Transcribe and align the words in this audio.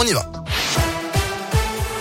On 0.00 0.06
y 0.06 0.12
va. 0.12 0.37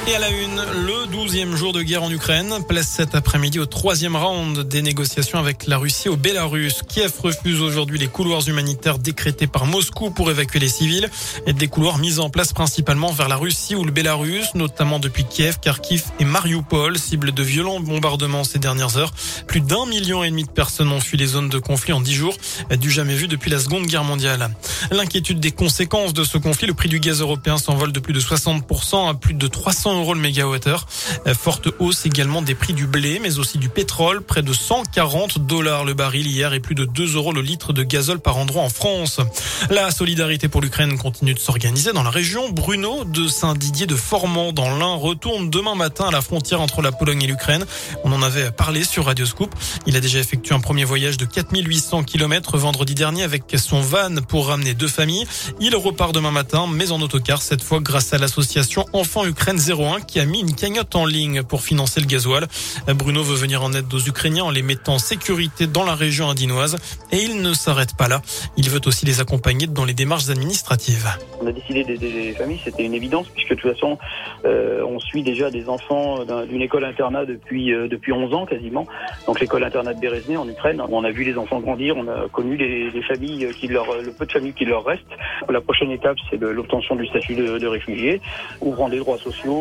Et 0.10 0.16
à 0.16 0.20
la 0.20 0.30
une, 0.30 0.62
le 0.86 1.12
douzième 1.12 1.54
jour 1.58 1.74
de 1.74 1.82
guerre 1.82 2.02
en 2.02 2.10
Ukraine. 2.10 2.64
Place 2.66 2.88
cet 2.88 3.14
après-midi 3.14 3.60
au 3.60 3.66
troisième 3.66 4.16
round 4.16 4.58
des 4.60 4.82
négociations 4.82 5.38
avec 5.38 5.68
la 5.68 5.78
Russie 5.78 6.08
au 6.08 6.16
Bélarus. 6.16 6.82
Kiev 6.88 7.12
refuse 7.22 7.60
aujourd'hui 7.60 8.00
les 8.00 8.08
couloirs 8.08 8.48
humanitaires 8.48 9.00
décrétés 9.00 9.48
par 9.48 9.66
Moscou 9.66 10.10
pour 10.10 10.32
évacuer 10.32 10.60
les 10.60 10.70
civils. 10.70 11.10
Et 11.46 11.52
des 11.52 11.68
couloirs 11.68 11.98
mis 11.98 12.20
en 12.20 12.30
place 12.30 12.54
principalement 12.54 13.12
vers 13.12 13.28
la 13.28 13.36
Russie 13.36 13.76
ou 13.76 13.84
le 13.84 13.92
Bélarus, 13.92 14.56
notamment 14.56 15.00
depuis 15.00 15.26
Kiev, 15.26 15.60
Kharkiv 15.60 16.06
et 16.22 16.26
Mariupol, 16.26 16.98
cible 16.98 17.34
de 17.34 17.44
violents 17.44 17.82
bombardements 17.82 18.46
ces 18.46 18.60
dernières 18.60 18.96
heures. 18.96 19.12
Plus 19.46 19.60
d'un 19.60 19.86
million 19.88 20.24
et 20.24 20.30
demi 20.30 20.46
de 20.46 20.50
personnes 20.50 20.92
ont 20.94 21.02
fui 21.02 21.18
les 21.18 21.28
zones 21.28 21.50
de 21.50 21.60
conflit 21.60 21.92
en 21.92 22.00
dix 22.00 22.16
jours, 22.16 22.38
du 22.80 22.90
jamais 22.92 23.16
vu 23.16 23.28
depuis 23.28 23.52
la 23.52 23.60
Seconde 23.60 23.88
Guerre 23.88 24.06
mondiale. 24.06 24.52
L'inquiétude 24.90 25.42
des 25.42 25.52
conséquences 25.52 26.14
de 26.14 26.24
ce 26.24 26.38
conflit, 26.38 26.66
le 26.66 26.74
prix 26.74 26.88
du 26.88 27.02
gaz 27.02 27.20
européen 27.20 27.58
s'envole 27.58 27.92
de 27.92 28.00
plus 28.00 28.14
de 28.14 28.22
60% 28.22 29.10
à 29.10 29.14
plus 29.14 29.34
de 29.34 29.48
300 29.48 29.97
euros 29.98 30.14
le 30.14 30.20
mégawattheure. 30.20 30.88
Euh, 31.28 31.34
forte 31.34 31.70
hausse 31.80 32.06
également 32.06 32.42
des 32.42 32.56
prix 32.56 32.74
du 32.74 32.88
blé, 32.88 33.20
mais 33.22 33.40
aussi 33.40 33.58
du 33.58 33.70
pétrole, 33.70 34.22
près 34.22 34.42
de 34.42 34.54
140 34.54 35.40
dollars 35.40 35.86
le 35.86 35.94
baril 35.94 36.28
hier 36.28 36.54
et 36.54 36.60
plus 36.60 36.76
de 36.76 36.86
2 36.86 37.16
euros 37.16 37.32
le 37.32 37.42
litre 37.42 37.74
de 37.74 37.84
gazole 37.84 38.20
par 38.20 38.38
endroit 38.38 38.64
en 38.64 38.70
France. 38.70 39.20
La 39.70 39.92
solidarité 39.92 40.48
pour 40.48 40.62
l'Ukraine 40.62 40.98
continue 40.98 41.34
de 41.34 41.40
s'organiser 41.40 41.94
dans 41.94 42.04
la 42.04 42.10
région. 42.10 42.50
Bruno 42.50 43.04
de 43.04 43.28
Saint-Didier 43.28 43.86
de 43.86 43.96
Formand 43.96 44.52
dans 44.52 44.76
l'Ain 44.78 44.96
retourne 44.96 45.50
demain 45.50 45.76
matin 45.76 46.06
à 46.08 46.12
la 46.12 46.22
frontière 46.22 46.62
entre 46.62 46.82
la 46.82 46.92
Pologne 46.92 47.24
et 47.24 47.28
l'Ukraine. 47.28 47.66
On 48.04 48.12
en 48.12 48.22
avait 48.22 48.52
parlé 48.52 48.84
sur 48.84 49.06
Radio 49.06 49.26
Scoop. 49.26 49.54
Il 49.86 49.96
a 49.96 50.00
déjà 50.00 50.20
effectué 50.20 50.54
un 50.54 50.60
premier 50.60 50.84
voyage 50.84 51.18
de 51.18 51.26
4800 51.26 52.04
km 52.04 52.58
vendredi 52.58 52.96
dernier 52.96 53.24
avec 53.24 53.44
son 53.58 53.82
van 53.82 54.16
pour 54.28 54.48
ramener 54.48 54.74
deux 54.74 54.88
familles. 54.88 55.26
Il 55.60 55.76
repart 55.76 56.14
demain 56.14 56.32
matin, 56.32 56.66
mais 56.72 56.92
en 56.92 57.02
autocar, 57.02 57.42
cette 57.42 57.64
fois 57.64 57.80
grâce 57.80 58.14
à 58.14 58.18
l'association 58.18 58.86
Enfants 58.94 59.26
Ukraine 59.26 59.60
01 59.60 59.87
qui 60.06 60.20
a 60.20 60.26
mis 60.26 60.40
une 60.42 60.54
cagnotte 60.54 60.96
en 60.96 61.06
ligne 61.06 61.44
pour 61.44 61.62
financer 61.62 62.00
le 62.02 62.06
gasoil. 62.06 62.48
Bruno 62.88 63.24
veut 63.24 63.36
venir 63.36 63.64
en 63.64 63.74
aide 63.74 63.92
aux 63.94 64.00
Ukrainiens 64.00 64.44
en 64.44 64.52
les 64.52 64.62
mettant 64.62 64.96
en 64.96 65.00
sécurité 65.00 65.68
dans 65.68 65.84
la 65.84 65.96
région 65.96 66.30
indinoise 66.30 66.78
et 67.12 67.18
il 67.18 67.42
ne 67.42 67.54
s'arrête 67.54 67.96
pas 67.96 68.08
là. 68.08 68.22
Il 68.58 68.70
veut 68.70 68.82
aussi 68.86 69.06
les 69.06 69.20
accompagner 69.22 69.68
dans 69.68 69.86
les 69.86 69.94
démarches 69.94 70.30
administratives. 70.30 71.08
On 71.42 71.48
a 71.48 71.52
décidé 71.52 71.84
d'aider 71.84 72.12
les 72.12 72.34
familles, 72.34 72.60
c'était 72.64 72.84
une 72.84 72.94
évidence 72.94 73.28
puisque 73.30 73.52
de 73.52 73.56
toute 73.56 73.74
façon 73.74 73.98
euh, 74.46 74.84
on 74.84 75.00
suit 75.00 75.24
déjà 75.24 75.50
des 75.50 75.70
enfants 75.70 76.26
d'une 76.46 76.62
école 76.62 76.84
internat 76.84 77.26
depuis 77.26 77.74
euh, 77.74 77.88
depuis 77.88 78.12
11 78.12 78.34
ans 78.34 78.46
quasiment. 78.46 78.86
Donc 79.26 79.40
l'école 79.40 79.64
internat 79.64 79.94
de 79.94 80.00
Berezny 80.00 80.38
en 80.38 80.48
Ukraine, 80.48 80.82
on 80.90 81.04
a 81.04 81.12
vu 81.12 81.24
les 81.24 81.38
enfants 81.38 81.60
grandir, 81.60 81.96
on 81.98 82.08
a 82.08 82.28
connu 82.30 82.58
les 82.58 83.02
familles 83.04 83.48
qui 83.60 83.68
leur 83.68 84.02
le 84.02 84.12
peu 84.12 84.26
de 84.26 84.32
familles 84.32 84.54
qui 84.54 84.66
leur 84.66 84.84
restent. 84.84 85.04
La 85.50 85.62
prochaine 85.62 85.92
étape 85.92 86.18
c'est 86.30 86.40
l'obtention 86.42 86.96
du 86.96 87.06
statut 87.08 87.36
de, 87.36 87.58
de 87.58 87.68
réfugié, 87.68 88.22
ouvrant 88.62 88.90
des 88.90 88.98
droits 88.98 89.18
sociaux, 89.18 89.54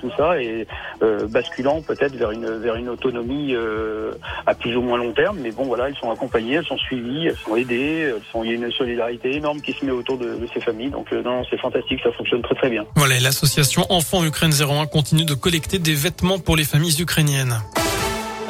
tout 0.00 0.10
ça 0.16 0.40
et 0.40 0.66
euh, 1.02 1.26
basculant 1.28 1.82
peut-être 1.82 2.14
vers 2.14 2.74
une 2.76 2.88
autonomie 2.88 3.54
euh, 3.54 4.12
à 4.46 4.54
plus 4.54 4.76
ou 4.76 4.82
moins 4.82 4.98
long 4.98 5.12
terme. 5.12 5.38
Mais 5.40 5.50
bon, 5.50 5.64
voilà, 5.64 5.88
elles 5.88 5.96
sont 5.96 6.10
accompagnées, 6.10 6.54
elles 6.54 6.64
sont 6.64 6.78
suivies, 6.78 7.26
elles 7.26 7.36
sont 7.36 7.56
aidées. 7.56 8.14
Il 8.42 8.50
y 8.50 8.52
a 8.52 8.54
une 8.54 8.72
solidarité 8.72 9.36
énorme 9.36 9.60
qui 9.60 9.72
se 9.72 9.84
met 9.84 9.92
autour 9.92 10.18
de, 10.18 10.36
de 10.36 10.48
ces 10.52 10.60
familles. 10.60 10.90
Donc 10.90 11.12
euh, 11.12 11.22
non, 11.22 11.42
c'est 11.50 11.58
fantastique, 11.58 12.00
ça 12.02 12.12
fonctionne 12.12 12.42
très 12.42 12.54
très 12.54 12.70
bien. 12.70 12.84
Voilà, 12.96 13.18
l'association 13.20 13.84
Enfants 13.90 14.24
Ukraine 14.24 14.52
01 14.52 14.86
continue 14.86 15.24
de 15.24 15.34
collecter 15.34 15.78
des 15.78 15.94
vêtements 15.94 16.38
pour 16.38 16.56
les 16.56 16.64
familles 16.64 17.00
ukrainiennes. 17.00 17.58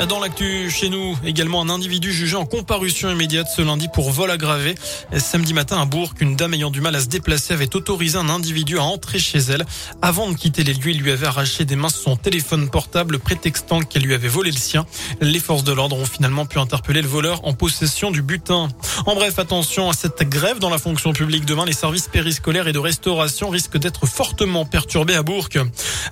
Dans 0.06 0.20
l'actu 0.20 0.70
chez 0.70 0.90
nous, 0.90 1.18
également 1.24 1.60
un 1.60 1.68
individu 1.68 2.12
jugé 2.12 2.36
en 2.36 2.46
comparution 2.46 3.10
immédiate 3.10 3.48
ce 3.54 3.62
lundi 3.62 3.88
pour 3.92 4.12
vol 4.12 4.30
aggravé. 4.30 4.76
Samedi 5.16 5.52
matin 5.52 5.82
à 5.82 5.86
Bourg, 5.86 6.14
une 6.20 6.36
dame 6.36 6.54
ayant 6.54 6.70
du 6.70 6.80
mal 6.80 6.94
à 6.94 7.00
se 7.00 7.08
déplacer 7.08 7.52
avait 7.52 7.74
autorisé 7.74 8.16
un 8.16 8.28
individu 8.28 8.78
à 8.78 8.84
entrer 8.84 9.18
chez 9.18 9.38
elle. 9.38 9.66
Avant 10.00 10.30
de 10.30 10.36
quitter 10.36 10.62
les 10.62 10.74
lieux, 10.74 10.92
il 10.92 11.00
lui 11.00 11.10
avait 11.10 11.26
arraché 11.26 11.64
des 11.64 11.74
mains 11.74 11.88
son 11.88 12.16
téléphone 12.16 12.70
portable, 12.70 13.18
prétextant 13.18 13.80
qu'elle 13.80 14.02
lui 14.02 14.14
avait 14.14 14.28
volé 14.28 14.52
le 14.52 14.56
sien. 14.56 14.86
Les 15.20 15.40
forces 15.40 15.64
de 15.64 15.72
l'ordre 15.72 15.96
ont 15.96 16.06
finalement 16.06 16.46
pu 16.46 16.60
interpeller 16.60 17.02
le 17.02 17.08
voleur 17.08 17.44
en 17.44 17.52
possession 17.52 18.12
du 18.12 18.22
butin. 18.22 18.68
En 19.04 19.16
bref, 19.16 19.40
attention 19.40 19.90
à 19.90 19.94
cette 19.94 20.22
grève 20.22 20.60
dans 20.60 20.70
la 20.70 20.78
fonction 20.78 21.12
publique. 21.12 21.44
Demain, 21.44 21.64
les 21.64 21.72
services 21.72 22.06
périscolaires 22.06 22.68
et 22.68 22.72
de 22.72 22.78
restauration 22.78 23.48
risquent 23.48 23.78
d'être 23.78 24.06
fortement 24.06 24.64
perturbés 24.64 25.16
à 25.16 25.24
Bourg. 25.24 25.48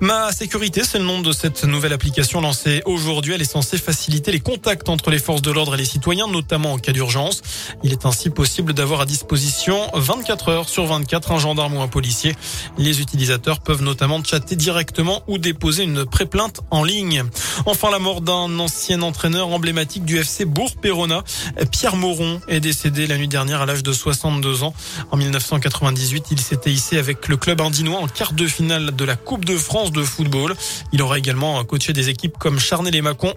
Ma 0.00 0.32
sécurité, 0.32 0.82
c'est 0.82 0.98
le 0.98 1.04
nom 1.04 1.20
de 1.20 1.30
cette 1.30 1.62
nouvelle 1.62 1.92
application 1.92 2.40
lancée 2.40 2.82
aujourd'hui. 2.84 3.34
Elle 3.34 3.42
est 3.42 3.44
censée 3.44 3.75
faciliter 3.78 4.32
les 4.32 4.40
contacts 4.40 4.88
entre 4.88 5.10
les 5.10 5.18
forces 5.18 5.42
de 5.42 5.50
l'ordre 5.50 5.74
et 5.74 5.78
les 5.78 5.84
citoyens, 5.84 6.26
notamment 6.28 6.72
en 6.72 6.78
cas 6.78 6.92
d'urgence. 6.92 7.42
Il 7.82 7.92
est 7.92 8.06
ainsi 8.06 8.30
possible 8.30 8.72
d'avoir 8.72 9.00
à 9.00 9.06
disposition 9.06 9.78
24 9.94 10.48
heures 10.48 10.68
sur 10.68 10.86
24 10.86 11.32
un 11.32 11.38
gendarme 11.38 11.76
ou 11.76 11.80
un 11.80 11.88
policier. 11.88 12.34
Les 12.78 13.00
utilisateurs 13.00 13.60
peuvent 13.60 13.82
notamment 13.82 14.22
chatter 14.22 14.56
directement 14.56 15.22
ou 15.26 15.38
déposer 15.38 15.84
une 15.84 16.04
pré-plainte 16.04 16.60
en 16.70 16.84
ligne. 16.84 17.24
Enfin, 17.66 17.90
la 17.90 17.98
mort 17.98 18.20
d'un 18.20 18.58
ancien 18.58 19.02
entraîneur 19.02 19.48
emblématique 19.48 20.04
du 20.04 20.18
FC 20.18 20.44
Bourg-Perona, 20.44 21.24
Pierre 21.70 21.96
Moron, 21.96 22.40
est 22.48 22.60
décédé 22.60 23.06
la 23.06 23.16
nuit 23.16 23.28
dernière 23.28 23.62
à 23.62 23.66
l'âge 23.66 23.82
de 23.82 23.92
62 23.92 24.62
ans. 24.62 24.74
En 25.10 25.16
1998, 25.16 26.26
il 26.30 26.40
s'était 26.40 26.70
hissé 26.70 26.98
avec 26.98 27.28
le 27.28 27.36
club 27.36 27.60
indinois 27.60 27.98
en 27.98 28.08
quart 28.08 28.32
de 28.32 28.46
finale 28.46 28.94
de 28.94 29.04
la 29.04 29.16
Coupe 29.16 29.44
de 29.44 29.56
France 29.56 29.92
de 29.92 30.02
football. 30.02 30.54
Il 30.92 31.02
aura 31.02 31.18
également 31.18 31.62
coaché 31.64 31.92
des 31.92 32.08
équipes 32.08 32.36
comme 32.38 32.58
Charnay-les-Macon, 32.58 33.34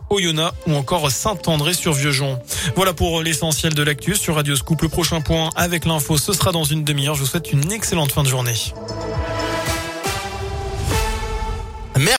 Ou 0.68 0.74
encore 0.74 1.10
Saint-André-sur-Vieuxjon. 1.12 2.40
Voilà 2.76 2.94
pour 2.94 3.22
l'essentiel 3.22 3.74
de 3.74 3.84
l'actu 3.84 4.16
sur 4.16 4.36
Radio 4.36 4.56
Scoop. 4.56 4.82
Le 4.82 4.90
prochain 4.90 5.22
point 5.22 5.50
avec 5.56 5.86
l'info, 5.86 6.18
ce 6.18 6.34
sera 6.34 6.52
dans 6.52 6.64
une 6.64 6.84
demi-heure. 6.84 7.16
Je 7.16 7.22
vous 7.22 7.28
souhaite 7.28 7.52
une 7.52 7.72
excellente 7.72 8.12
fin 8.12 8.24
de 8.24 8.30
journée. 8.30 8.56